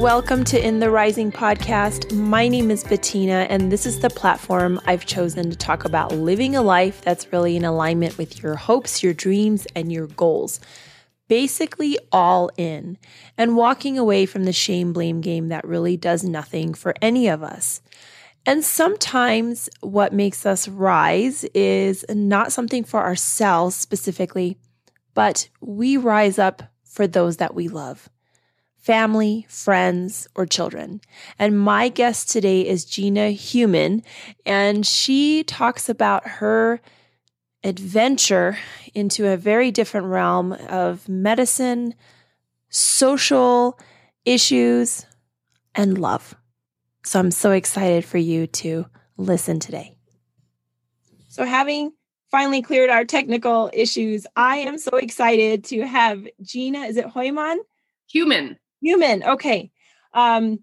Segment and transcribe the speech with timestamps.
[0.00, 2.10] welcome to In the Rising podcast.
[2.14, 6.56] My name is Bettina, and this is the platform I've chosen to talk about living
[6.56, 10.58] a life that's really in alignment with your hopes, your dreams, and your goals.
[11.28, 12.96] Basically, all in,
[13.36, 17.42] and walking away from the shame blame game that really does nothing for any of
[17.42, 17.82] us.
[18.46, 24.56] And sometimes what makes us rise is not something for ourselves specifically,
[25.12, 28.08] but we rise up for those that we love
[28.80, 31.00] family, friends, or children.
[31.38, 34.02] And my guest today is Gina Heumann,
[34.46, 36.80] and she talks about her
[37.62, 38.56] adventure
[38.94, 41.94] into a very different realm of medicine,
[42.70, 43.78] social
[44.24, 45.04] issues,
[45.74, 46.34] and love.
[47.04, 49.94] So I'm so excited for you to listen today.
[51.28, 51.92] So, having
[52.30, 57.58] finally cleared our technical issues, I am so excited to have Gina, is it Hoyman?
[58.08, 58.58] Human.
[58.80, 59.22] Human.
[59.22, 59.70] Okay.
[60.14, 60.62] Um,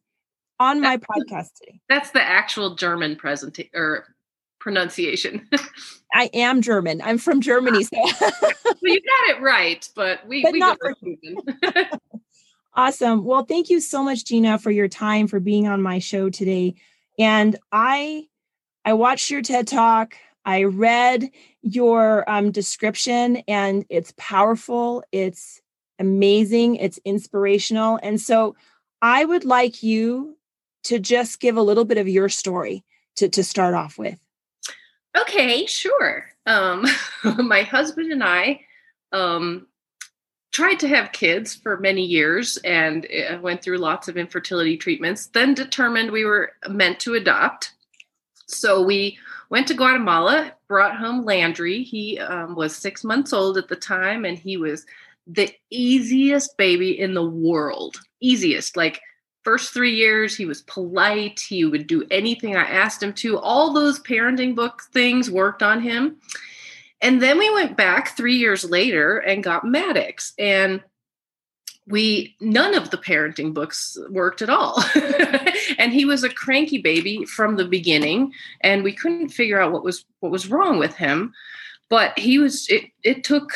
[0.60, 1.80] on my podcast today.
[1.90, 4.16] That's the actual German presentation or
[4.60, 5.48] pronunciation.
[6.14, 7.02] I am German.
[7.02, 7.84] I'm from Germany.
[7.84, 8.32] So well,
[8.82, 11.38] you got it right, but we, but we not for human.
[12.74, 13.24] awesome.
[13.24, 16.76] Well, thank you so much, Gina, for your time for being on my show today.
[17.20, 18.26] And I
[18.86, 20.16] I watched your TED talk.
[20.46, 21.30] I read
[21.62, 25.04] your um, description and it's powerful.
[25.12, 25.62] It's
[26.00, 28.00] amazing, it's inspirational.
[28.02, 28.56] And so
[29.02, 30.38] I would like you
[30.86, 32.84] to just give a little bit of your story
[33.18, 34.20] to, to start off with.
[35.20, 36.30] Okay, sure.
[36.46, 36.86] Um,
[37.38, 38.62] my husband and I
[39.12, 39.68] um,
[40.52, 45.28] tried to have kids for many years and uh, went through lots of infertility treatments,
[45.28, 47.74] then determined we were meant to adopt.
[48.48, 49.18] So we
[49.50, 51.84] went to Guatemala, brought home Landry.
[51.84, 54.86] He um, was six months old at the time, and he was
[55.28, 57.98] the easiest baby in the world.
[58.22, 58.78] Easiest.
[58.78, 59.02] Like
[59.44, 61.40] first three years, he was polite.
[61.40, 63.38] He would do anything I asked him to.
[63.40, 66.18] All those parenting book things worked on him.
[67.02, 70.34] And then we went back three years later and got Maddox.
[70.40, 70.82] And
[71.88, 74.84] we none of the parenting books worked at all
[75.78, 79.84] and he was a cranky baby from the beginning and we couldn't figure out what
[79.84, 81.34] was what was wrong with him
[81.90, 83.52] but he was it, it took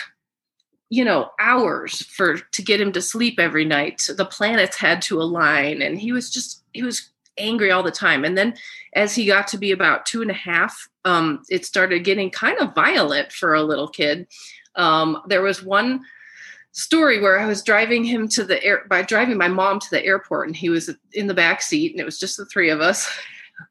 [0.91, 4.07] you know hours for to get him to sleep every night.
[4.15, 8.25] The planets had to align and he was just he was angry all the time.
[8.25, 8.55] And then
[8.93, 12.59] as he got to be about two and a half um, it started getting kind
[12.59, 14.27] of violent for a little kid.
[14.75, 16.01] Um, there was one
[16.73, 20.05] story where i was driving him to the air by driving my mom to the
[20.05, 22.81] airport and he was in the back seat and it was just the three of
[22.81, 23.09] us.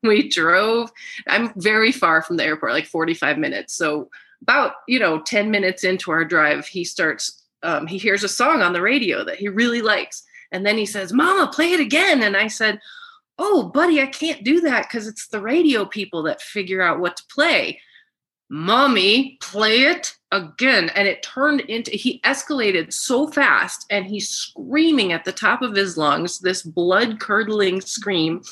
[0.05, 0.93] We drove
[1.27, 3.75] i'm very far from the airport like 45 minutes.
[3.75, 4.09] So
[4.43, 8.63] about you know 10 minutes into our drive he starts um, he hears a song
[8.63, 10.23] on the radio that he really likes.
[10.51, 12.23] And then he says mama play it again.
[12.23, 12.81] And i said
[13.39, 17.17] oh buddy i can't do that because it's the radio people that figure out what
[17.17, 17.81] to play.
[18.53, 20.91] Mommy play it again.
[20.91, 25.75] And it turned into he escalated so fast and he's screaming at the top of
[25.75, 28.43] his lungs this blood curdling scream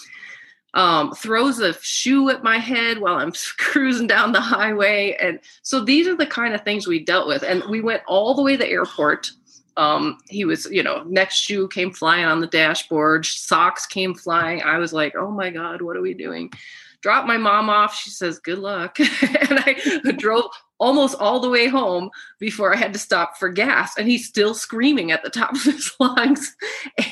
[0.74, 5.16] um, throws a shoe at my head while I'm cruising down the highway.
[5.20, 7.42] And so these are the kind of things we dealt with.
[7.42, 9.30] And we went all the way to the airport.
[9.76, 14.60] Um, he was, you know, next shoe came flying on the dashboard, socks came flying.
[14.62, 16.52] I was like, oh my God, what are we doing?
[17.00, 17.94] Drop my mom off.
[17.94, 18.98] She says, good luck.
[19.00, 19.76] and I
[20.18, 20.46] drove
[20.78, 23.96] almost all the way home before I had to stop for gas.
[23.96, 26.56] And he's still screaming at the top of his lungs.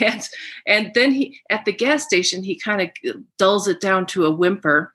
[0.01, 0.29] And
[0.67, 2.91] and then he at the gas station, he kind of
[3.39, 4.93] dulls it down to a whimper.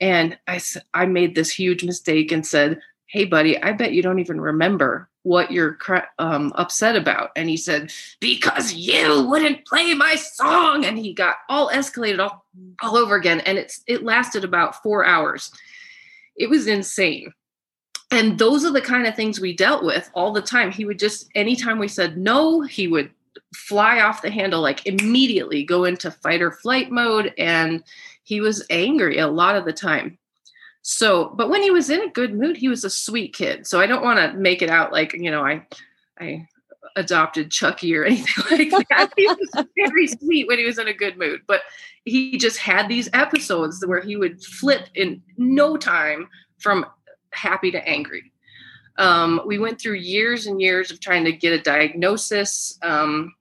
[0.00, 0.60] And I
[0.94, 5.08] I made this huge mistake and said, "Hey, buddy, I bet you don't even remember
[5.24, 5.78] what you're
[6.18, 11.36] um, upset about." And he said, "Because you wouldn't play my song." And he got
[11.48, 12.44] all escalated all,
[12.82, 13.40] all over again.
[13.40, 15.52] And it's it lasted about four hours.
[16.34, 17.32] It was insane
[18.12, 20.70] and those are the kind of things we dealt with all the time.
[20.70, 23.10] He would just anytime we said no he would
[23.54, 27.82] fly off the handle like immediately go into fight or flight mode and
[28.22, 30.18] he was angry a lot of the time.
[30.82, 33.66] So but when he was in a good mood he was a sweet kid.
[33.66, 35.66] So i don't want to make it out like you know i
[36.20, 36.46] i
[36.96, 39.12] adopted chucky or anything like that.
[39.16, 41.62] He was very sweet when he was in a good mood but
[42.04, 46.84] he just had these episodes where he would flip in no time from
[47.32, 48.32] happy to angry.
[48.98, 52.78] Um, we went through years and years of trying to get a diagnosis.
[52.82, 53.34] Um,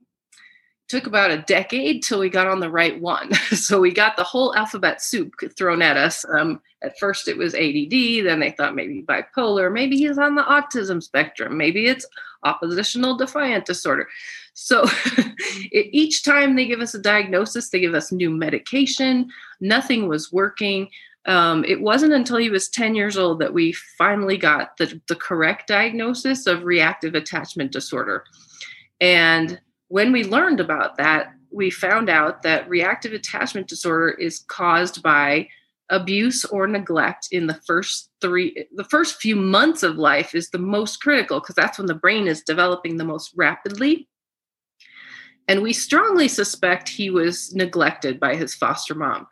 [0.91, 3.33] took about a decade till we got on the right one.
[3.53, 6.25] so we got the whole alphabet soup thrown at us.
[6.38, 8.25] Um, at first, it was ADD.
[8.25, 9.71] Then they thought maybe bipolar.
[9.71, 11.57] Maybe he's on the autism spectrum.
[11.57, 12.05] Maybe it's
[12.43, 14.09] oppositional defiant disorder.
[14.53, 14.85] So
[15.71, 19.29] each time they give us a diagnosis, they give us new medication.
[19.61, 20.89] Nothing was working.
[21.25, 25.15] Um, it wasn't until he was 10 years old that we finally got the, the
[25.15, 28.23] correct diagnosis of reactive attachment disorder.
[29.00, 35.03] And when we learned about that, we found out that reactive attachment disorder is caused
[35.03, 35.47] by
[35.89, 40.57] abuse or neglect in the first three the first few months of life is the
[40.57, 44.07] most critical because that's when the brain is developing the most rapidly
[45.50, 49.27] and we strongly suspect he was neglected by his foster mom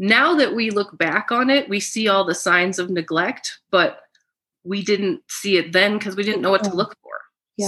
[0.00, 4.00] now that we look back on it we see all the signs of neglect but
[4.64, 7.10] we didn't see it then because we didn't know what to look for.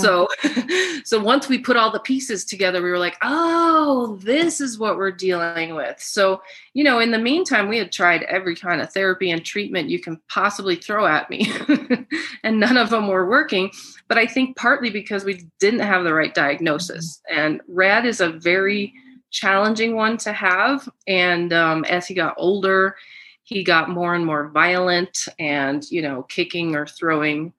[0.00, 0.26] so
[1.05, 4.96] so once we put all the pieces together we were like oh this is what
[4.96, 6.00] we're dealing with.
[6.00, 6.40] So
[6.73, 10.00] you know in the meantime we had tried every kind of therapy and treatment you
[10.00, 11.52] can possibly throw at me
[12.43, 13.70] and none of them were working
[14.08, 17.20] but i think partly because we didn't have the right diagnosis.
[17.31, 17.38] Mm-hmm.
[17.38, 18.94] And rad is a very
[19.32, 22.94] challenging one to have and um, as he got older
[23.43, 27.52] he got more and more violent and you know kicking or throwing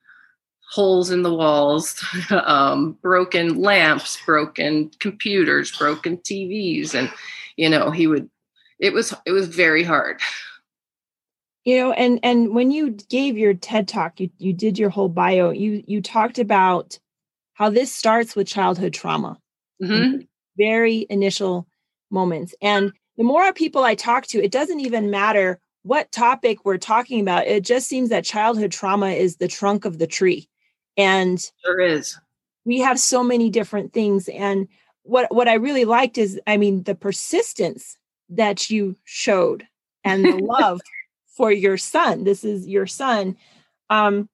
[0.74, 7.12] holes in the walls, um, broken lamps, broken computers, broken TVs, and
[7.58, 8.30] you know he would.
[8.80, 10.20] It was it was very hard.
[11.64, 15.10] You know, and and when you gave your TED talk, you you did your whole
[15.10, 15.52] bio.
[15.52, 17.00] You you talked about
[17.54, 19.38] how this starts with childhood trauma,
[19.82, 20.22] mm-hmm.
[20.58, 21.68] Very initial
[22.10, 26.78] moments, and the more people I talk to, it doesn't even matter what topic we're
[26.78, 27.46] talking about.
[27.46, 30.48] It just seems that childhood trauma is the trunk of the tree.
[30.98, 32.18] And there is.
[32.66, 34.30] we have so many different things.
[34.30, 34.68] And
[35.04, 37.98] what what i really liked is i mean the persistence
[38.30, 39.68] that you showed
[40.04, 40.82] and the love
[41.28, 42.24] for your son.
[42.24, 43.36] This is your son.
[43.90, 44.30] Um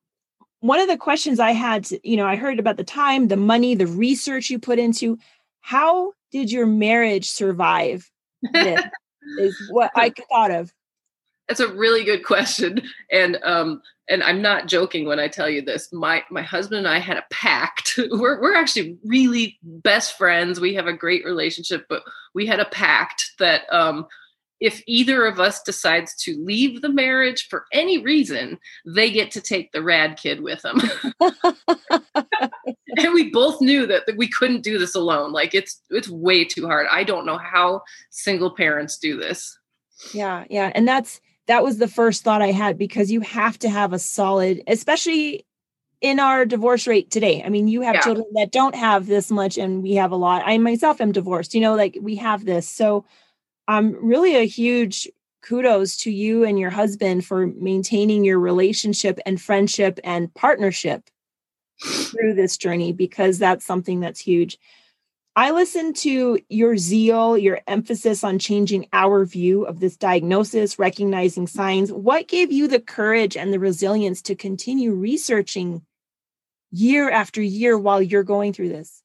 [0.61, 3.37] one of the questions i had to, you know i heard about the time the
[3.37, 5.17] money the research you put into
[5.61, 8.09] how did your marriage survive
[8.53, 8.83] this
[9.39, 10.73] is what i thought of
[11.47, 15.61] that's a really good question and um and I'm not joking when I tell you
[15.61, 15.93] this.
[15.93, 17.99] My my husband and I had a pact.
[18.11, 20.59] We're we're actually really best friends.
[20.59, 22.03] We have a great relationship, but
[22.33, 24.07] we had a pact that um,
[24.59, 29.41] if either of us decides to leave the marriage for any reason, they get to
[29.41, 30.81] take the rad kid with them.
[32.97, 35.31] and we both knew that, that we couldn't do this alone.
[35.31, 36.87] Like it's it's way too hard.
[36.91, 39.57] I don't know how single parents do this.
[40.13, 43.69] Yeah, yeah, and that's that was the first thought I had because you have to
[43.69, 45.45] have a solid, especially
[46.01, 47.43] in our divorce rate today.
[47.43, 48.01] I mean, you have yeah.
[48.01, 50.43] children that don't have this much, and we have a lot.
[50.45, 52.67] I myself am divorced, you know, like we have this.
[52.67, 53.05] So,
[53.69, 55.07] um, really a huge
[55.43, 61.03] kudos to you and your husband for maintaining your relationship and friendship and partnership
[61.79, 64.57] through this journey because that's something that's huge.
[65.35, 71.45] I listened to your zeal, your emphasis on changing our view of this diagnosis, recognizing
[71.45, 71.93] signs.
[71.93, 75.85] What gave you the courage and the resilience to continue researching
[76.71, 79.03] year after year while you're going through this?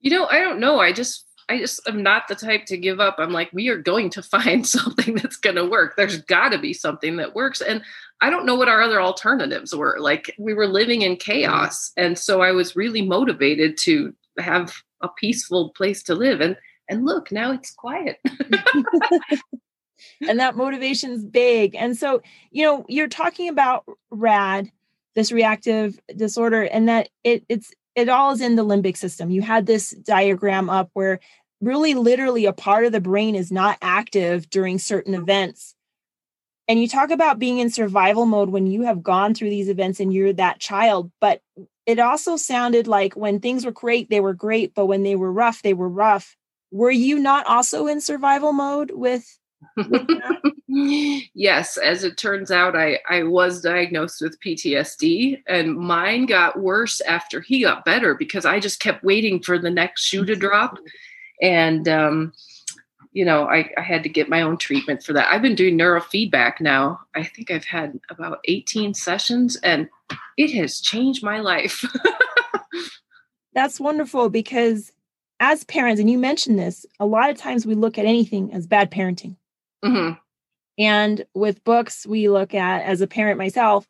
[0.00, 0.80] You know, I don't know.
[0.80, 3.16] I just I just am not the type to give up.
[3.18, 5.96] I'm like, we are going to find something that's going to work.
[5.96, 7.60] There's got to be something that works.
[7.60, 7.82] And
[8.20, 9.98] I don't know what our other alternatives were.
[10.00, 11.92] Like, we were living in chaos.
[11.96, 16.56] And so I was really motivated to have a peaceful place to live and
[16.88, 18.18] and look now it's quiet
[20.26, 24.70] and that motivation's big and so you know you're talking about rad
[25.14, 29.42] this reactive disorder and that it it's it all is in the limbic system you
[29.42, 31.20] had this diagram up where
[31.60, 35.74] really literally a part of the brain is not active during certain events
[36.68, 40.00] and you talk about being in survival mode when you have gone through these events
[40.00, 41.40] and you're that child but
[41.88, 45.32] it also sounded like when things were great, they were great, but when they were
[45.32, 46.36] rough, they were rough.
[46.70, 49.26] Were you not also in survival mode with?
[49.74, 50.06] with
[50.68, 57.00] yes, as it turns out, I, I was diagnosed with PTSD, and mine got worse
[57.00, 60.76] after he got better because I just kept waiting for the next shoe to drop.
[61.40, 62.32] And um,
[63.12, 65.32] you know, I, I, had to get my own treatment for that.
[65.32, 67.00] I've been doing neurofeedback now.
[67.14, 69.88] I think I've had about 18 sessions and
[70.36, 71.84] it has changed my life.
[73.54, 74.92] That's wonderful because
[75.40, 78.66] as parents, and you mentioned this, a lot of times we look at anything as
[78.66, 79.36] bad parenting.
[79.84, 80.14] Mm-hmm.
[80.78, 83.88] And with books, we look at, as a parent myself,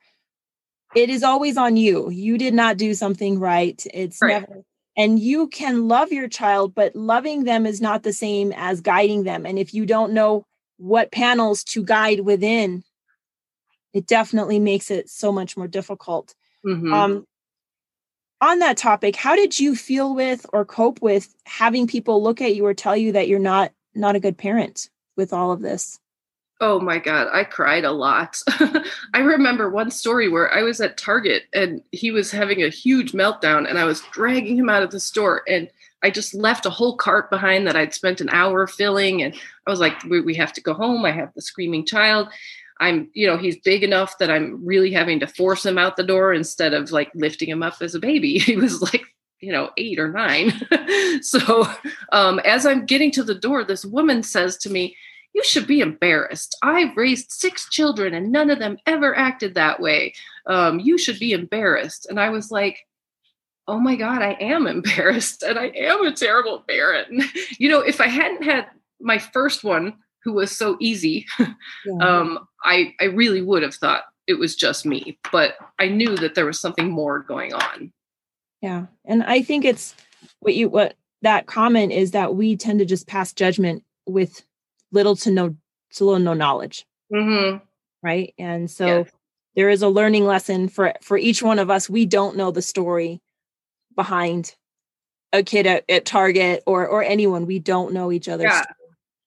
[0.95, 2.09] it is always on you.
[2.11, 3.85] You did not do something right.
[3.93, 4.40] It's right.
[4.40, 4.64] never
[4.99, 9.25] and you can love your child but loving them is not the same as guiding
[9.25, 10.45] them and if you don't know
[10.76, 12.85] what panels to guide within
[13.95, 16.35] it definitely makes it so much more difficult
[16.67, 16.93] mm-hmm.
[16.93, 17.25] um,
[18.40, 22.55] on that topic, how did you feel with or cope with having people look at
[22.55, 25.99] you or tell you that you're not not a good parent with all of this?
[26.60, 28.42] Oh my God, I cried a lot.
[29.14, 33.12] I remember one story where I was at Target and he was having a huge
[33.12, 35.42] meltdown, and I was dragging him out of the store.
[35.48, 35.70] And
[36.02, 39.22] I just left a whole cart behind that I'd spent an hour filling.
[39.22, 39.34] And
[39.66, 41.04] I was like, we, we have to go home.
[41.04, 42.28] I have the screaming child.
[42.80, 46.04] I'm, you know, he's big enough that I'm really having to force him out the
[46.04, 48.38] door instead of like lifting him up as a baby.
[48.48, 49.04] He was like,
[49.40, 50.52] you know, eight or nine.
[51.22, 51.68] so
[52.12, 54.96] um, as I'm getting to the door, this woman says to me,
[55.35, 56.56] You should be embarrassed.
[56.62, 60.14] I've raised six children and none of them ever acted that way.
[60.47, 62.06] Um, you should be embarrassed.
[62.08, 62.78] And I was like,
[63.66, 67.25] Oh my God, I am embarrassed and I am a terrible parent.
[67.58, 68.66] you know, if I hadn't had
[69.00, 69.94] my first one,
[70.25, 71.47] who was so easy, yeah.
[72.00, 76.35] um, I, I really would have thought it was just me, but I knew that
[76.35, 77.92] there was something more going on.
[78.61, 78.87] Yeah.
[79.04, 79.94] And I think it's
[80.40, 84.44] what you, what that comment is that we tend to just pass judgment with
[84.92, 85.57] little to no,
[85.95, 86.87] to little no knowledge.
[87.12, 87.59] Mm-hmm.
[88.02, 88.35] Right.
[88.38, 89.04] And so yeah.
[89.57, 91.90] there is a learning lesson for, for each one of us.
[91.90, 93.21] We don't know the story
[93.95, 94.54] behind
[95.33, 97.47] a kid at, at Target or, or anyone.
[97.47, 98.64] We don't know each other yeah.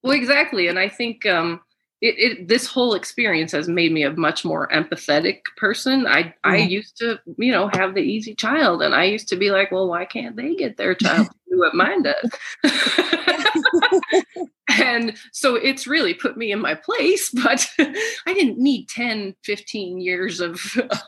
[0.04, 0.68] Well, exactly.
[0.68, 1.62] And I think, um,
[2.02, 6.08] it, it, this whole experience has made me a much more empathetic person.
[6.08, 6.50] I mm-hmm.
[6.50, 9.72] I used to you know have the easy child, and I used to be like,
[9.72, 12.32] well, why can't they get their child to do what mine does?
[14.80, 20.00] and so it's really put me in my place but i didn't need 10 15
[20.00, 20.60] years of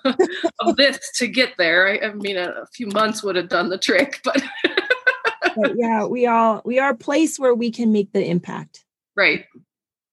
[0.59, 1.87] of this to get there.
[1.87, 4.41] I, I, mean a, few months would have done the trick but,
[5.55, 8.85] but yeah we all we are a place where we can make the impact.
[9.15, 9.45] Right.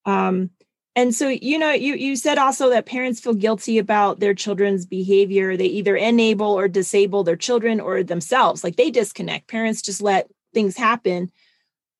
[0.04, 0.50] Um
[0.96, 4.86] and so you know you you said also that parents feel guilty about their children's
[4.86, 5.56] behavior.
[5.56, 8.64] They either enable or disable their children or themselves.
[8.64, 9.48] Like they disconnect.
[9.48, 11.30] Parents just let things happen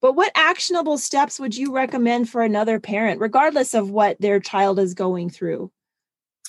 [0.00, 4.78] but what actionable steps would you recommend for another parent regardless of what their child
[4.78, 5.70] is going through?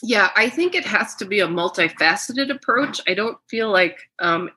[0.03, 3.01] Yeah i think it has to be a multifaceted approach.
[3.07, 4.51] I don't feel like um,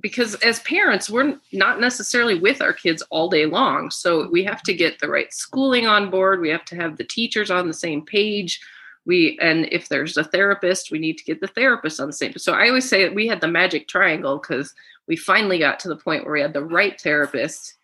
[0.00, 3.90] because as parents we're not necessarily with our kids all day long.
[3.90, 6.40] So we have to get the right schooling on board.
[6.40, 8.60] We have to have the teachers on the same page.
[9.06, 12.36] We and if there's a therapist we need to get the therapist on the same
[12.36, 14.74] so i always say that we had the magic triangle because
[15.08, 17.78] we finally got to the point where we had the right therapist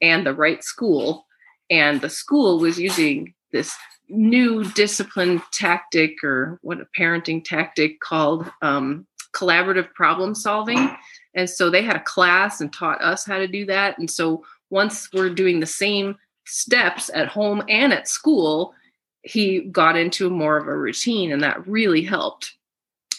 [0.00, 1.26] and the right school
[1.70, 3.74] and the school was using this
[4.08, 10.90] new discipline tactic or what a parenting tactic called um, collaborative problem solving
[11.38, 13.96] and so they had a class and taught us how to do that.
[13.96, 18.74] And so once we're doing the same steps at home and at school,
[19.22, 22.56] he got into more of a routine and that really helped.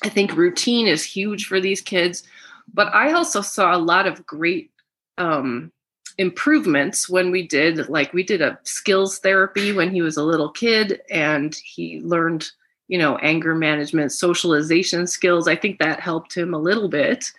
[0.03, 2.23] I think routine is huge for these kids,
[2.73, 4.71] but I also saw a lot of great
[5.17, 5.71] um,
[6.19, 10.49] improvements when we did like we did a skills therapy when he was a little
[10.49, 12.51] kid and he learned
[12.89, 15.47] you know anger management socialization skills.
[15.47, 17.31] I think that helped him a little bit.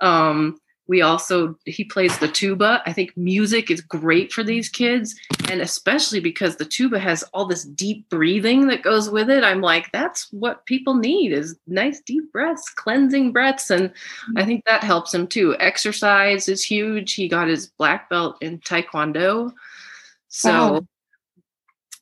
[0.00, 2.82] Um, we also he plays the tuba.
[2.86, 5.14] I think music is great for these kids,
[5.50, 9.44] and especially because the tuba has all this deep breathing that goes with it.
[9.44, 13.92] I'm like, that's what people need is nice deep breaths, cleansing breaths, and
[14.36, 15.54] I think that helps him too.
[15.60, 17.12] Exercise is huge.
[17.12, 19.52] He got his black belt in taekwondo,
[20.28, 20.50] so.
[20.50, 20.86] Wow.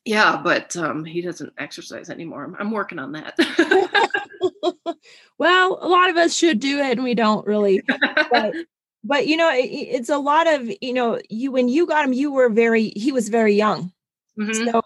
[0.05, 2.45] Yeah, but um, he doesn't exercise anymore.
[2.45, 3.35] I'm, I'm working on that.
[5.37, 7.81] well, a lot of us should do it and we don't really.
[8.31, 8.55] But,
[9.07, 12.13] but you know, it, it's a lot of, you know, you when you got him,
[12.13, 13.91] you were very, he was very young.
[14.37, 14.69] Mm-hmm.
[14.69, 14.81] So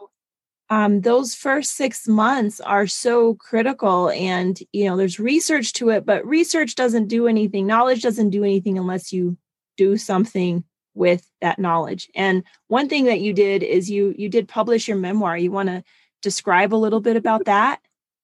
[0.69, 6.05] um, those first six months are so critical and you know there's research to it
[6.05, 9.37] but research doesn't do anything knowledge doesn't do anything unless you
[9.75, 10.63] do something
[10.93, 14.95] with that knowledge and one thing that you did is you you did publish your
[14.95, 15.83] memoir you want to
[16.21, 17.81] describe a little bit about that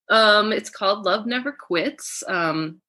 [0.09, 2.23] um, it's called Love Never Quits.
[2.27, 2.81] Um,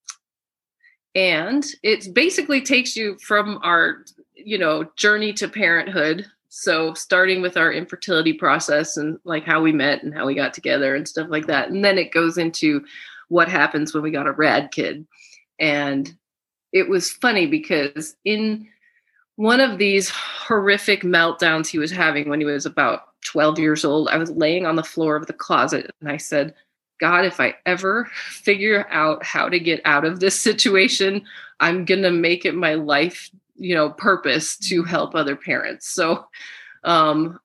[1.19, 4.05] and it basically takes you from our,
[4.37, 6.25] you know, journey to parenthood.
[6.49, 10.55] So starting with our infertility process and like how we met and how we got
[10.55, 11.71] together and stuff like that.
[11.71, 12.85] And then it goes into
[13.31, 15.09] what happens when we got a rad kid.
[15.59, 16.17] And
[16.73, 18.69] it was funny because in
[19.35, 24.07] one of these horrific meltdowns he was having when he was about 12 years old,
[24.09, 26.55] I was laying on the floor of the closet and I said,
[27.01, 31.23] God, if I ever figure out how to get out of this situation,
[31.61, 35.89] I'm going to make it my life, you know, purpose to help other parents.
[35.89, 36.27] So,
[36.85, 37.39] um,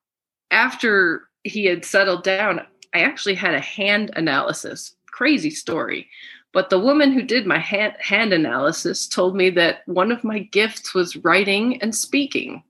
[0.51, 2.61] after he had settled down,
[2.93, 4.95] I actually had a hand analysis.
[5.07, 6.07] Crazy story.
[6.53, 10.39] But the woman who did my hand, hand analysis told me that one of my
[10.39, 12.63] gifts was writing and speaking.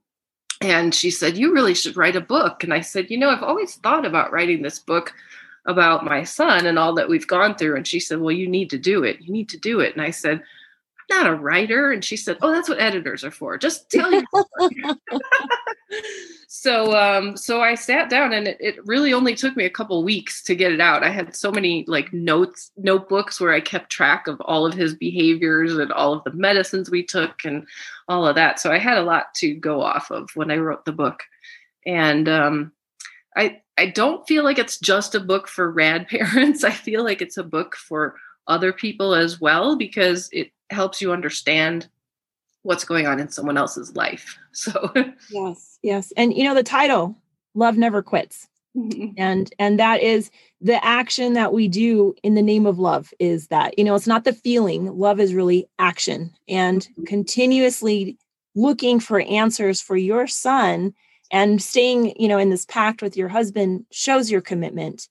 [0.62, 2.64] And she said, You really should write a book.
[2.64, 5.14] And I said, You know, I've always thought about writing this book
[5.66, 7.76] about my son and all that we've gone through.
[7.76, 9.22] And she said, Well, you need to do it.
[9.22, 9.94] You need to do it.
[9.94, 10.42] And I said,
[11.12, 11.92] I'm not a writer.
[11.92, 13.58] And she said, Oh, that's what editors are for.
[13.58, 14.26] Just tell you.
[16.48, 20.04] so um so I sat down and it, it really only took me a couple
[20.04, 21.04] weeks to get it out.
[21.04, 24.94] I had so many like notes, notebooks where I kept track of all of his
[24.94, 27.66] behaviors and all of the medicines we took and
[28.08, 28.60] all of that.
[28.60, 31.24] So I had a lot to go off of when I wrote the book.
[31.86, 32.74] And um
[33.36, 36.64] I I don't feel like it's just a book for rad parents.
[36.64, 38.16] I feel like it's a book for
[38.48, 41.88] other people as well because it helps you understand
[42.64, 44.38] what's going on in someone else's life.
[44.56, 44.94] So
[45.32, 46.14] yes, yes.
[46.16, 47.18] And you know the title,
[47.56, 48.48] Love Never Quits.
[48.78, 49.14] Mm-hmm.
[49.18, 50.30] And and that is
[50.62, 54.06] the action that we do in the name of love is that you know it's
[54.06, 57.06] not the feeling love is really action and mm-hmm.
[57.06, 58.16] continuously
[58.54, 60.94] looking for answers for your son
[61.34, 65.10] and staying you know in this pact with your husband shows your commitment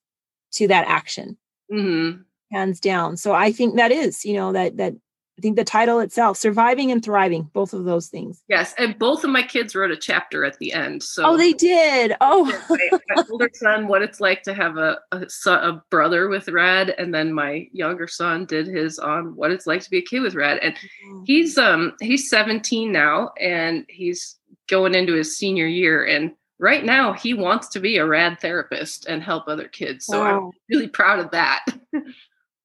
[0.53, 1.37] to that action
[1.71, 2.23] mm-hmm.
[2.51, 4.95] hands down so i think that is you know that that
[5.39, 8.43] I think the title itself, surviving and thriving, both of those things.
[8.49, 11.03] Yes, and both of my kids wrote a chapter at the end.
[11.03, 12.15] So oh, they did.
[12.25, 16.49] Oh, my, my, older son, what it's like to have a, a, a brother with
[16.49, 20.03] RAD and then my younger son did his on what it's like to be a
[20.03, 21.23] kid with RAD and mm-hmm.
[21.25, 24.39] he's um he's 17 now, and he's
[24.73, 29.07] going into his senior year, and right now he wants to be a Rad therapist
[29.07, 30.07] and help other kids.
[30.07, 30.47] So wow.
[30.47, 31.65] I'm really proud of that.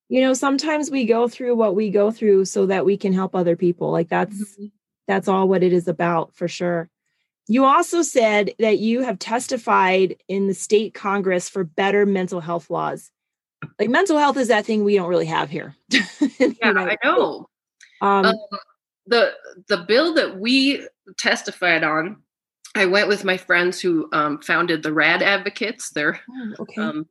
[0.09, 3.35] you know sometimes we go through what we go through so that we can help
[3.35, 4.65] other people like that's mm-hmm.
[5.07, 6.89] that's all what it is about for sure
[7.49, 12.69] you also said that you have testified in the state congress for better mental health
[12.69, 13.11] laws
[13.79, 17.47] like mental health is that thing we don't really have here yeah i know
[18.01, 18.35] um, um,
[19.07, 19.33] the
[19.69, 22.17] the bill that we testified on
[22.75, 26.81] i went with my friends who um, founded the rad advocates they're oh, okay.
[26.81, 27.07] um,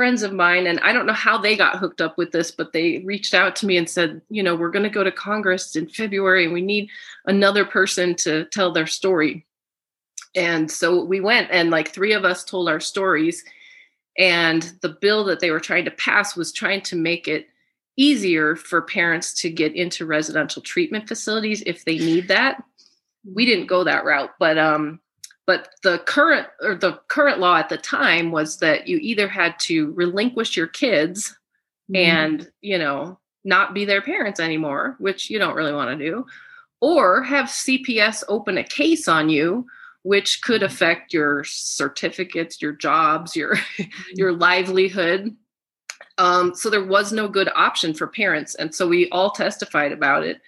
[0.00, 2.72] friends of mine, and I don't know how they got hooked up with this, but
[2.72, 5.76] they reached out to me and said, you know, we're going to go to Congress
[5.76, 6.88] in February and we need
[7.26, 9.44] another person to tell their story.
[10.34, 13.44] And so we went, and like three of us told our stories.
[14.16, 17.48] And the bill that they were trying to pass was trying to make it
[17.98, 22.64] easier for parents to get into residential treatment facilities if they need that.
[23.24, 25.00] We didn't go that route, but um,
[25.50, 29.58] but the current or the current law at the time was that you either had
[29.62, 31.36] to relinquish your kids
[31.90, 31.96] mm-hmm.
[31.96, 36.24] and you know not be their parents anymore which you don't really want to do
[36.80, 39.66] or have cps open a case on you
[40.02, 43.90] which could affect your certificates your jobs your mm-hmm.
[44.14, 45.34] your livelihood
[46.18, 50.22] um, so there was no good option for parents and so we all testified about
[50.22, 50.40] it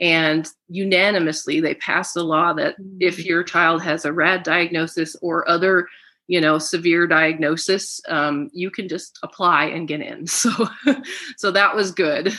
[0.00, 3.24] and unanimously they passed a law that if mm.
[3.24, 5.88] your child has a rad diagnosis or other
[6.26, 10.26] you know severe diagnosis um, you can just apply and get in.
[10.26, 10.50] So
[11.36, 12.32] so that was good.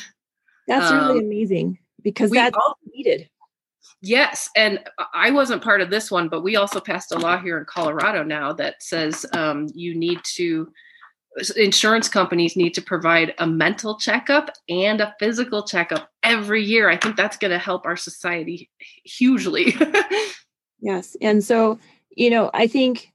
[0.68, 3.30] That's um, really amazing because that's all, needed.
[4.02, 4.80] Yes and
[5.14, 8.24] i wasn't part of this one but we also passed a law here in colorado
[8.24, 10.72] now that says um, you need to
[11.56, 16.90] insurance companies need to provide a mental checkup and a physical checkup every year.
[16.90, 18.70] I think that's going to help our society
[19.04, 19.76] hugely.
[20.80, 21.16] yes.
[21.22, 23.12] And so, you know, I think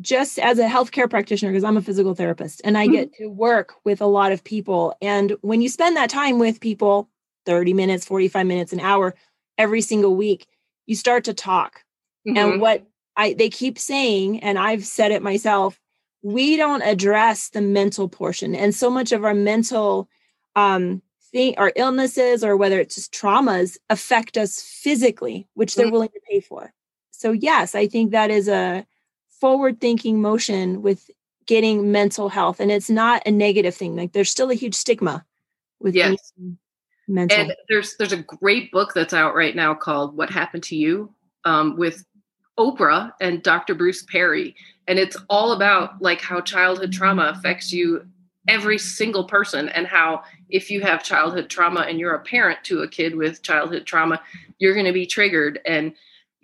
[0.00, 2.94] just as a healthcare practitioner, because I'm a physical therapist and I mm-hmm.
[2.94, 4.96] get to work with a lot of people.
[5.00, 7.08] And when you spend that time with people
[7.46, 9.14] 30 minutes, 45 minutes, an hour
[9.58, 10.46] every single week,
[10.86, 11.84] you start to talk.
[12.26, 12.38] Mm-hmm.
[12.38, 12.84] And what
[13.16, 15.78] I they keep saying, and I've said it myself,
[16.24, 20.08] we don't address the mental portion and so much of our mental
[20.56, 25.92] um thing our illnesses or whether it's just traumas affect us physically which they're mm-hmm.
[25.92, 26.72] willing to pay for
[27.10, 28.86] so yes i think that is a
[29.28, 31.10] forward thinking motion with
[31.46, 35.22] getting mental health and it's not a negative thing like there's still a huge stigma
[35.78, 36.32] with yes.
[37.06, 40.74] mental and there's there's a great book that's out right now called what happened to
[40.74, 41.12] you
[41.44, 42.02] um, with
[42.58, 44.54] oprah and dr bruce perry
[44.86, 48.06] and it's all about like how childhood trauma affects you
[48.46, 52.80] every single person and how if you have childhood trauma and you're a parent to
[52.80, 54.20] a kid with childhood trauma
[54.58, 55.60] you're going to be triggered.
[55.66, 55.94] And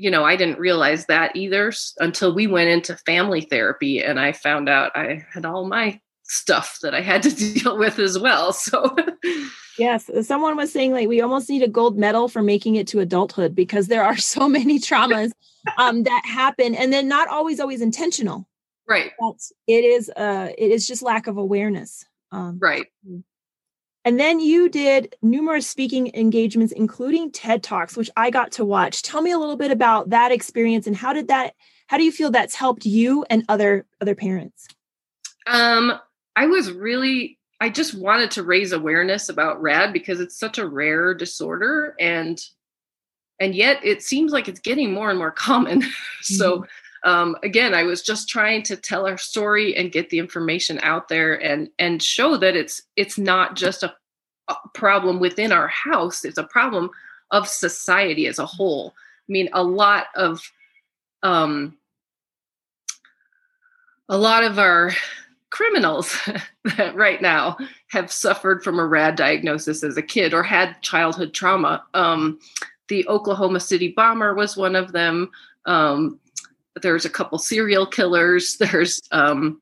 [0.01, 4.33] you know i didn't realize that either until we went into family therapy and i
[4.33, 8.53] found out i had all my stuff that i had to deal with as well
[8.53, 8.97] so.
[9.79, 13.01] Yes someone was saying like we almost need a gold medal for making it to
[13.01, 15.31] adulthood because there are so many traumas
[15.79, 18.47] um, that happen and then not always always intentional.
[18.87, 19.12] Right.
[19.19, 22.87] But it is uh it is just lack of awareness um, right.
[24.05, 29.03] And then you did numerous speaking engagements, including TED Talks, which I got to watch.
[29.03, 31.55] Tell me a little bit about that experience and how did that,
[31.88, 34.69] how do you feel that's helped you and other other parents?
[35.47, 35.99] Um,
[36.37, 40.66] I was really, I just wanted to raise awareness about RAD because it's such a
[40.66, 42.40] rare disorder and
[43.38, 45.83] and yet it seems like it's getting more and more common.
[46.23, 46.64] so mm-hmm
[47.05, 51.09] um, again i was just trying to tell our story and get the information out
[51.09, 53.95] there and and show that it's it's not just a,
[54.49, 56.90] a problem within our house it's a problem
[57.31, 58.95] of society as a whole
[59.29, 60.43] i mean a lot of
[61.23, 61.77] um
[64.09, 64.93] a lot of our
[65.61, 66.18] criminals
[66.79, 67.55] that right now
[67.88, 71.85] have suffered from a rad diagnosis as a kid or had childhood trauma.
[71.92, 72.38] Um,
[72.88, 75.31] the oklahoma city bomber was one of them.
[75.66, 76.18] Um,
[76.81, 78.57] there's a couple serial killers.
[78.61, 79.61] There's um,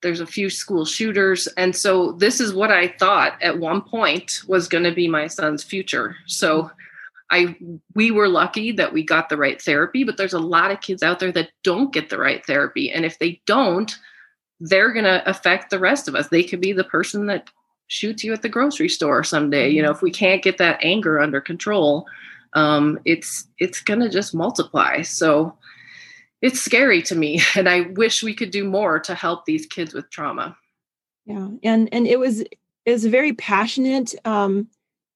[0.00, 1.46] there's a few school shooters.
[1.58, 5.26] And so this is what i thought at one point was going to be my
[5.26, 6.16] son's future.
[6.26, 6.70] So
[7.30, 7.54] i
[7.94, 11.02] we were lucky that we got the right therapy but there's a lot of kids
[11.02, 12.90] out there that don't get the right therapy.
[12.90, 13.94] And if they don't
[14.60, 16.28] they're going to affect the rest of us.
[16.28, 17.50] They could be the person that
[17.86, 21.18] shoots you at the grocery store someday you know if we can't get that anger
[21.18, 22.06] under control
[22.54, 25.02] um, it's it's going to just multiply.
[25.02, 25.56] So
[26.40, 29.92] it's scary to me and i wish we could do more to help these kids
[29.92, 30.56] with trauma.
[31.26, 34.68] Yeah and and it was it was a very passionate um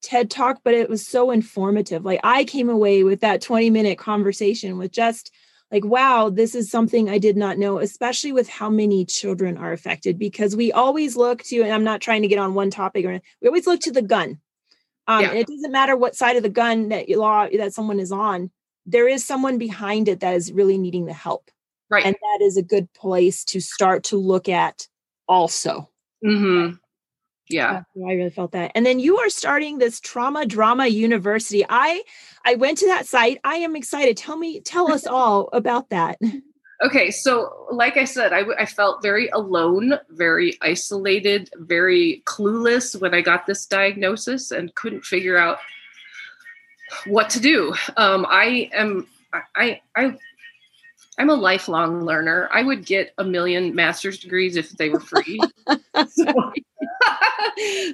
[0.02, 2.04] ted talk but it was so informative.
[2.04, 5.32] Like i came away with that 20 minute conversation with just
[5.72, 9.72] like wow this is something i did not know especially with how many children are
[9.72, 13.04] affected because we always look to and i'm not trying to get on one topic
[13.04, 14.38] or we always look to the gun
[15.08, 15.30] um, yeah.
[15.30, 18.50] and it doesn't matter what side of the gun that law that someone is on
[18.86, 21.50] there is someone behind it that is really needing the help.
[21.88, 22.04] Right.
[22.04, 24.88] And that is a good place to start to look at
[25.28, 25.90] also.
[26.24, 26.76] Mm-hmm.
[27.48, 27.82] Yeah.
[27.96, 28.72] I really felt that.
[28.74, 31.64] And then you are starting this trauma drama university.
[31.68, 32.02] I
[32.44, 33.38] I went to that site.
[33.44, 34.16] I am excited.
[34.16, 36.18] Tell me, tell us all about that.
[36.82, 43.14] Okay, so like I said, I, I felt very alone, very isolated, very clueless when
[43.14, 45.58] I got this diagnosis and couldn't figure out
[47.06, 47.74] what to do.
[47.96, 49.06] Um, I am
[49.54, 50.18] I I
[51.18, 52.48] I'm a lifelong learner.
[52.52, 55.40] I would get a million master's degrees if they were free.
[56.08, 56.52] so,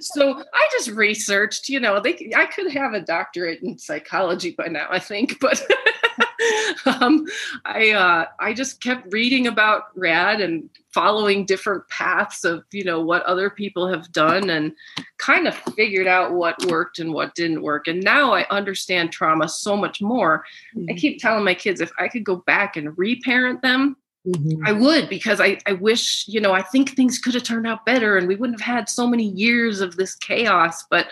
[0.02, 1.68] so, I just researched.
[1.68, 5.62] You know, they I could have a doctorate in psychology by now, I think, but
[6.86, 7.26] um,
[7.64, 13.00] I uh, I just kept reading about RAD and following different paths of you know
[13.00, 14.72] what other people have done and
[15.18, 17.88] kind of figured out what worked and what didn't work.
[17.88, 20.44] And now I understand trauma so much more.
[20.76, 20.86] Mm-hmm.
[20.90, 23.96] I keep telling my kids if I could go back and reparent them.
[24.28, 24.66] Mm-hmm.
[24.66, 27.86] I would because I, I wish, you know, I think things could have turned out
[27.86, 30.84] better and we wouldn't have had so many years of this chaos.
[30.90, 31.08] But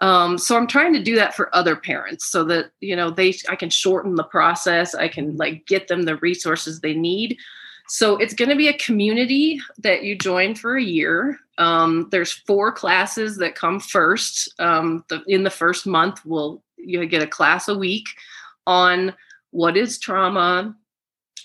[0.00, 3.34] um, so i'm trying to do that for other parents so that you know they
[3.48, 7.38] i can shorten the process i can like get them the resources they need
[7.88, 12.32] so it's going to be a community that you join for a year um, there's
[12.32, 17.26] four classes that come first um, the, in the first month we'll you get a
[17.26, 18.06] class a week
[18.66, 19.14] on
[19.50, 20.76] what is trauma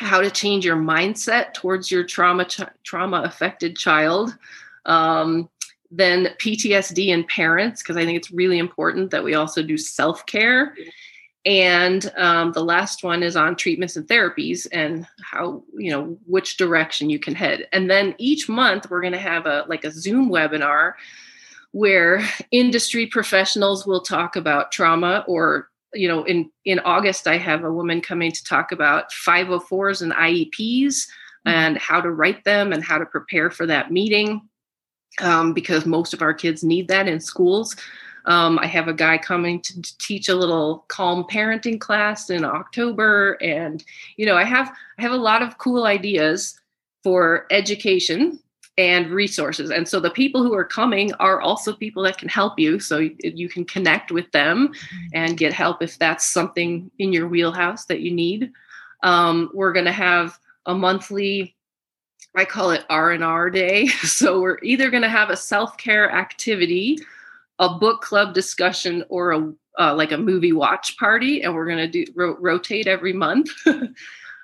[0.02, 4.36] how to change your mindset towards your trauma ch- trauma affected child
[4.86, 5.50] um,
[5.92, 10.26] then PTSD in parents, because I think it's really important that we also do self
[10.26, 10.74] care.
[11.44, 16.58] And um, the last one is on treatments and therapies and how, you know, which
[16.58, 17.68] direction you can head.
[17.74, 20.94] And then each month we're going to have a like a Zoom webinar
[21.72, 27.64] where industry professionals will talk about trauma or you know in in august i have
[27.64, 31.50] a woman coming to talk about 504s and ieps mm-hmm.
[31.50, 34.42] and how to write them and how to prepare for that meeting
[35.20, 37.76] um, because most of our kids need that in schools.
[38.26, 42.46] Um, I have a guy coming to, to teach a little calm parenting class in
[42.46, 43.84] October, and
[44.16, 46.60] you know, I have I have a lot of cool ideas
[47.04, 48.40] for education
[48.78, 49.70] and resources.
[49.70, 52.80] And so the people who are coming are also people that can help you.
[52.80, 55.08] So you, can connect with them mm-hmm.
[55.14, 58.52] and get help if that's something in your wheelhouse that you need.
[59.04, 61.56] Um, we're going to have a monthly
[62.34, 63.88] I call it R&R day.
[64.04, 66.98] So we're either going to have a self-care activity,
[67.60, 71.78] a book club discussion or a uh, like a movie watch party and we're going
[71.78, 73.50] to do ro- rotate every month.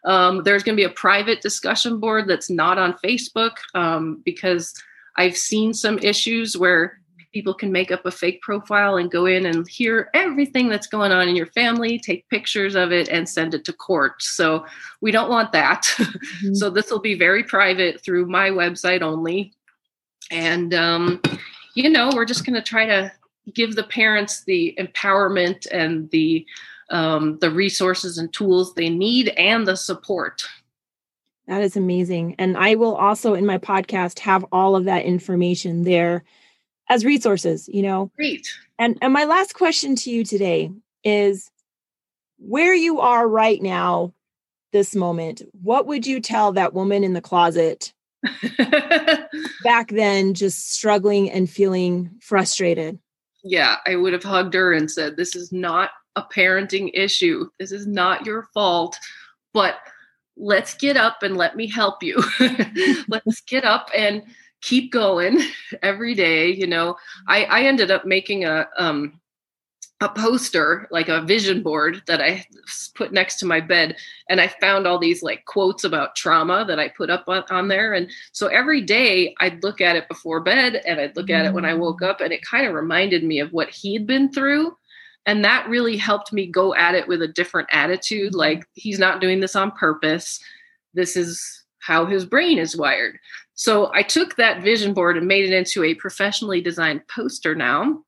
[0.06, 4.74] um, there's going to be a private discussion board that's not on Facebook um, because
[5.18, 7.00] I've seen some issues where
[7.34, 11.12] people can make up a fake profile and go in and hear everything that's going
[11.12, 14.22] on in your family, take pictures of it, and send it to court.
[14.22, 14.66] So
[15.02, 15.88] we don't want that.
[16.38, 16.54] Mm-hmm.
[16.56, 19.54] so this will be very private through my website only.
[20.30, 21.22] And um,
[21.74, 23.12] you know, we're just going to try to
[23.54, 26.46] give the parents the empowerment and the
[26.90, 30.44] um, the resources and tools they need and the support.
[31.48, 32.36] That is amazing.
[32.38, 36.24] And I will also in my podcast have all of that information there
[36.90, 38.12] as resources, you know.
[38.16, 38.48] Great.
[38.78, 40.72] And and my last question to you today
[41.04, 41.50] is
[42.38, 44.14] where you are right now
[44.72, 47.94] this moment, what would you tell that woman in the closet
[49.64, 53.00] back then just struggling and feeling frustrated?
[53.44, 57.48] Yeah, I would have hugged her and said, This is not a parenting issue.
[57.60, 58.98] This is not your fault.
[59.54, 59.76] But
[60.36, 62.22] let's get up and let me help you.
[63.08, 64.24] let's get up and
[64.62, 65.40] keep going
[65.82, 66.54] every day.
[66.54, 69.20] You know, I, I ended up making a um
[70.00, 72.46] a poster, like a vision board that I
[72.94, 73.96] put next to my bed.
[74.30, 77.68] And I found all these like quotes about trauma that I put up on, on
[77.68, 77.94] there.
[77.94, 81.54] And so every day I'd look at it before bed and I'd look at it
[81.54, 82.22] when I woke up.
[82.22, 84.78] And it kind of reminded me of what he'd been through.
[85.28, 88.34] And that really helped me go at it with a different attitude.
[88.34, 90.40] Like he's not doing this on purpose.
[90.96, 93.20] This is how his brain is wired.
[93.54, 98.04] So I took that vision board and made it into a professionally designed poster now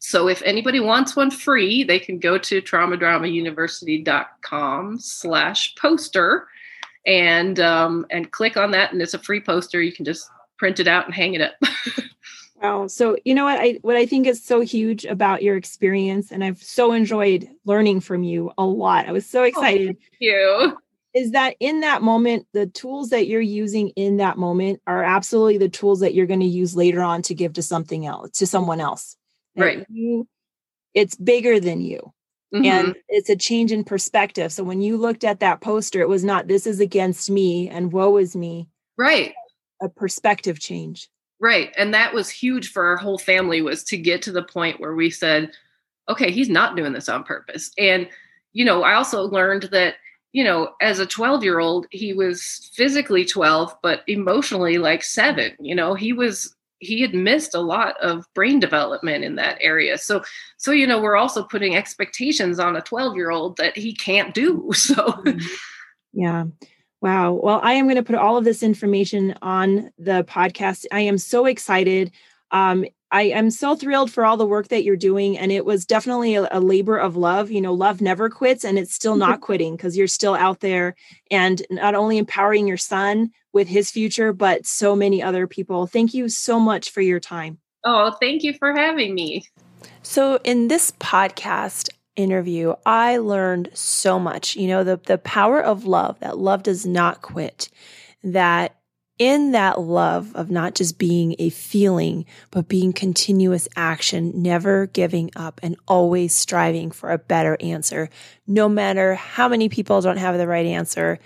[0.00, 6.48] so if anybody wants one free, they can go to traumadramauniversity.com slash poster
[7.06, 9.82] and um, and click on that and it's a free poster.
[9.82, 10.26] You can just
[10.58, 11.52] print it out and hang it up.
[12.60, 12.86] wow.
[12.86, 16.44] So you know what I what I think is so huge about your experience, and
[16.44, 19.08] I've so enjoyed learning from you a lot.
[19.08, 19.96] I was so oh, excited.
[20.00, 20.78] Oh, you.
[21.12, 25.58] Is that in that moment, the tools that you're using in that moment are absolutely
[25.58, 28.46] the tools that you're going to use later on to give to something else, to
[28.46, 29.16] someone else
[29.56, 30.26] right you
[30.94, 32.12] it's bigger than you
[32.54, 32.64] mm-hmm.
[32.64, 36.24] and it's a change in perspective so when you looked at that poster it was
[36.24, 39.32] not this is against me and woe is me right
[39.82, 41.08] a perspective change
[41.40, 44.80] right and that was huge for our whole family was to get to the point
[44.80, 45.50] where we said
[46.08, 47.70] okay he's not doing this on purpose.
[47.78, 48.08] And
[48.52, 49.94] you know i also learned that
[50.32, 55.52] you know as a 12 year old he was physically 12 but emotionally like 7
[55.60, 59.98] you know he was he had missed a lot of brain development in that area.
[59.98, 60.22] So
[60.56, 64.34] so you know we're also putting expectations on a 12 year old that he can't
[64.34, 65.46] do so mm-hmm.
[66.12, 66.44] yeah
[67.00, 71.00] wow well i am going to put all of this information on the podcast i
[71.00, 72.12] am so excited
[72.52, 75.36] um, I am so thrilled for all the work that you're doing.
[75.36, 77.50] And it was definitely a, a labor of love.
[77.50, 80.94] You know, love never quits and it's still not quitting because you're still out there
[81.30, 85.86] and not only empowering your son with his future, but so many other people.
[85.86, 87.58] Thank you so much for your time.
[87.84, 89.44] Oh, thank you for having me.
[90.02, 91.88] So, in this podcast,
[92.22, 94.56] interview, I learned so much.
[94.56, 97.68] You know, the the power of love, that love does not quit.
[98.22, 98.76] That
[99.20, 105.30] in that love of not just being a feeling, but being continuous action, never giving
[105.36, 108.08] up and always striving for a better answer,
[108.46, 111.18] no matter how many people don't have the right answer.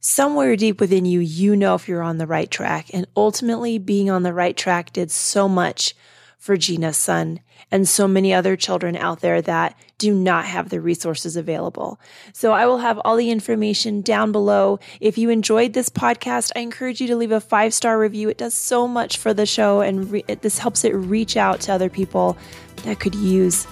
[0.00, 2.86] Somewhere deep within you, you know if you're on the right track.
[2.94, 5.94] And ultimately, being on the right track did so much
[6.38, 10.80] for Gina's son and so many other children out there that do not have the
[10.80, 12.00] resources available.
[12.32, 14.78] So I will have all the information down below.
[15.00, 18.28] If you enjoyed this podcast, I encourage you to leave a five star review.
[18.28, 21.60] It does so much for the show, and re- it, this helps it reach out
[21.62, 22.38] to other people
[22.84, 23.66] that could use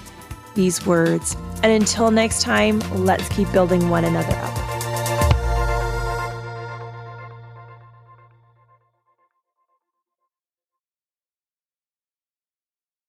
[0.55, 1.37] these words.
[1.63, 4.66] And until next time, let's keep building one another up.